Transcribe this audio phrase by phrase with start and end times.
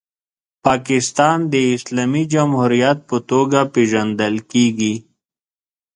[0.65, 4.93] پاکستان د اسلامي جمهوریت په توګه پیژندل کیږي.